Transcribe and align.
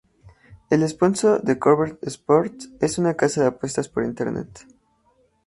El 0.71 0.81
sponsor 0.89 1.43
es 1.47 1.57
Corbett 1.57 1.99
Sports, 2.07 2.71
una 2.97 3.13
casa 3.13 3.41
de 3.41 3.47
apuestas 3.49 3.87
por 3.87 4.03
Internet. 4.03 4.65